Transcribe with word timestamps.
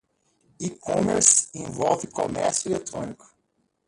E-commerce 0.59 1.49
envolve 1.53 2.07
comércio 2.09 2.71
eletrônico. 2.71 3.27